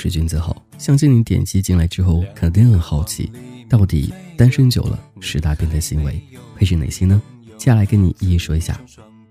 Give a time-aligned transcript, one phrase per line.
[0.00, 3.30] 是君子好，相信你点击进来之后，肯定很好奇，
[3.68, 6.18] 到底单身久了十大变态行为
[6.56, 7.20] 会是哪些呢？
[7.58, 8.80] 接下来跟你一一说一下。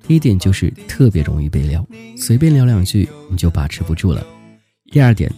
[0.08, 1.84] 第一点就是特别容易被撩，
[2.16, 4.24] 随便聊两句你就把持不住了。
[4.92, 5.32] 第二点，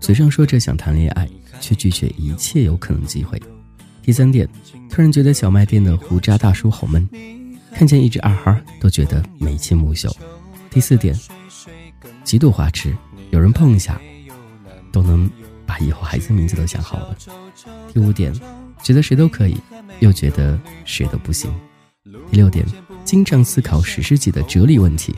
[0.00, 1.28] 嘴上说着想谈恋爱，
[1.60, 3.40] 却拒绝一切有可能机会。
[4.02, 4.48] 第三点，
[4.90, 7.08] 突然觉得小卖店的胡渣大叔好闷，
[7.72, 10.12] 看见一只二哈都觉得眉清目秀。
[10.68, 11.16] 第四点，
[12.24, 13.13] 极度花痴，有
[13.44, 14.00] 人碰一下
[14.90, 15.30] 都能
[15.66, 17.16] 把以后孩子名字都想好了。
[17.92, 18.32] 第五点，
[18.82, 19.56] 觉得谁都可以，
[20.00, 21.52] 又觉得谁都不行。
[22.30, 22.64] 第六点，
[23.04, 25.14] 经常思考史诗级的哲理问题：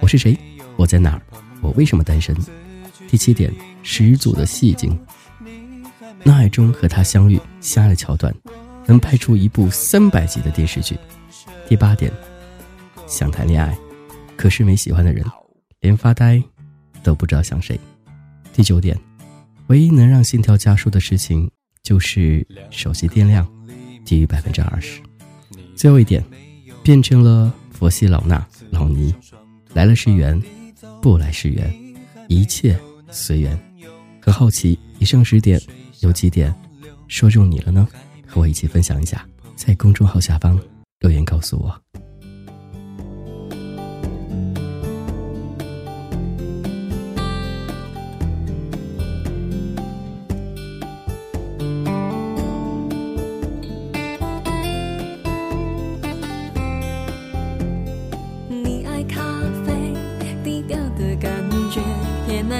[0.00, 0.38] 我是谁？
[0.76, 1.22] 我在哪儿？
[1.60, 2.36] 我为什么单身？
[3.08, 3.52] 第七点，
[3.82, 4.96] 十足的戏精，
[6.22, 8.32] 脑海中和他相遇相爱的桥段，
[8.86, 10.96] 能拍出一部三百集的电视剧。
[11.68, 12.12] 第八点，
[13.08, 13.76] 想谈恋爱，
[14.36, 15.24] 可是没喜欢的人，
[15.80, 16.40] 连发呆
[17.04, 17.78] 都不知道想谁。
[18.52, 18.98] 第九点，
[19.68, 21.48] 唯一能让心跳加速的事情
[21.82, 23.46] 就是手机电量
[24.04, 25.00] 低于百分之二十。
[25.76, 26.24] 最后一点，
[26.82, 29.14] 变成了佛系老衲老倪，
[29.74, 30.40] 来了是缘，
[31.02, 31.72] 不来是缘，
[32.28, 32.78] 一切
[33.10, 33.56] 随缘。
[34.20, 35.60] 很好奇，以上十点
[36.00, 36.52] 有几点
[37.06, 37.86] 说中你了呢？
[38.26, 39.24] 和我一起分享一下，
[39.54, 40.58] 在公众号下方
[41.00, 42.03] 留言告诉我。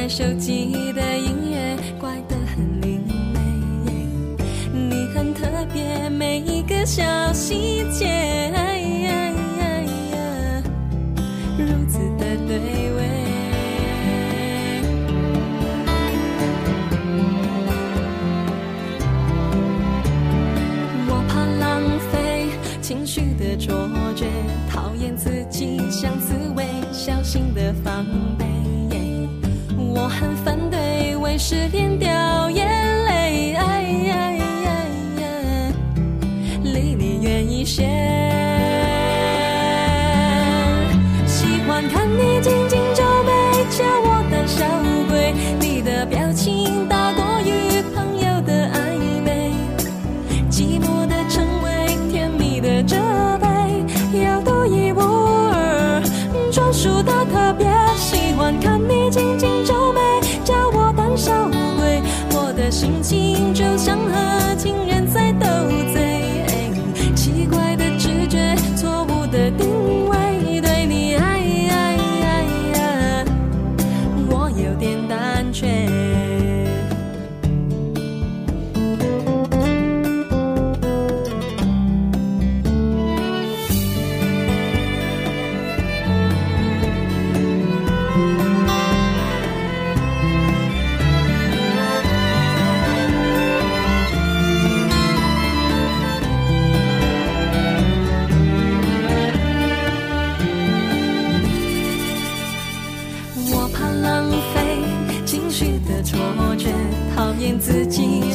[0.06, 3.40] 手机的音乐怪得很另类，
[4.72, 8.06] 你很特别，每一个小细节
[11.58, 13.00] 如此的对味。
[21.08, 21.82] 我怕浪
[22.12, 22.50] 费
[22.80, 23.33] 情绪
[31.34, 32.33] 对为失恋掉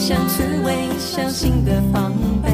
[0.09, 2.11] 像刺猬，小心的防
[2.41, 2.49] 备。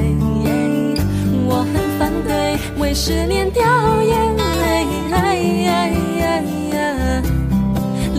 [1.48, 3.64] 我很反对为失恋掉
[4.04, 4.86] 眼泪，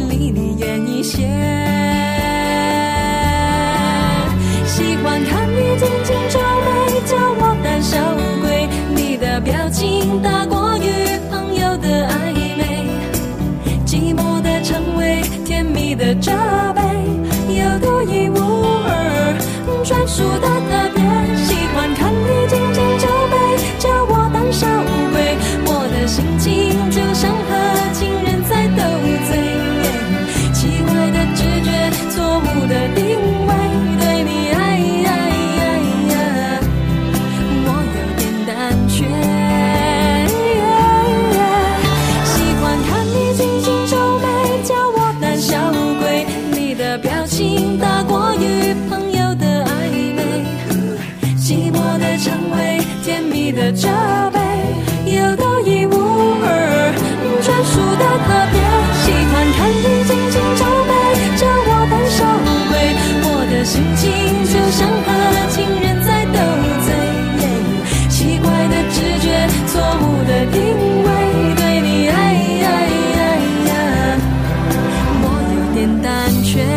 [0.08, 1.28] 离你远一些。
[4.64, 7.98] 喜欢看你紧紧皱眉，叫我胆小
[8.40, 8.66] 鬼。
[8.94, 12.88] 你的表情大过于朋友的暧昧，
[13.84, 16.32] 寂寞的称谓，甜蜜的责
[16.74, 16.75] 备。
[64.76, 65.08] 想和
[65.48, 66.38] 情人在斗
[66.84, 66.88] 嘴
[68.10, 70.60] 奇怪的直觉错误的定
[71.02, 71.08] 位
[71.56, 72.14] 对你哎
[72.60, 73.38] 呀爱
[73.68, 73.70] 呀
[75.22, 75.24] 我
[75.56, 76.75] 有点胆怯。